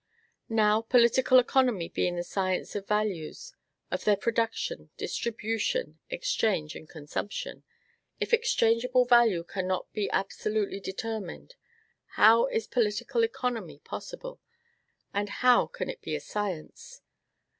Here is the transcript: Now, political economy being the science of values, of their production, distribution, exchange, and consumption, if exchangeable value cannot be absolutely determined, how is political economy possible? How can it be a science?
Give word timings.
Now, 0.49 0.81
political 0.81 1.37
economy 1.37 1.87
being 1.87 2.15
the 2.15 2.23
science 2.23 2.73
of 2.75 2.87
values, 2.87 3.53
of 3.91 4.03
their 4.03 4.15
production, 4.15 4.89
distribution, 4.97 5.99
exchange, 6.09 6.75
and 6.75 6.89
consumption, 6.89 7.61
if 8.19 8.33
exchangeable 8.33 9.05
value 9.05 9.43
cannot 9.43 9.93
be 9.93 10.09
absolutely 10.09 10.79
determined, 10.79 11.53
how 12.15 12.47
is 12.47 12.65
political 12.65 13.21
economy 13.21 13.77
possible? 13.77 14.41
How 15.13 15.67
can 15.67 15.87
it 15.87 16.01
be 16.01 16.15
a 16.15 16.19
science? 16.19 17.03